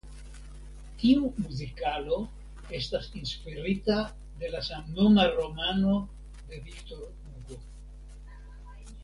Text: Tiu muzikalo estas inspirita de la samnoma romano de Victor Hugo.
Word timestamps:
Tiu 1.01 1.27
muzikalo 1.41 2.17
estas 2.77 3.09
inspirita 3.19 3.99
de 4.41 4.51
la 4.55 4.63
samnoma 4.69 5.27
romano 5.37 6.01
de 6.49 6.63
Victor 6.71 7.05
Hugo. 7.13 7.61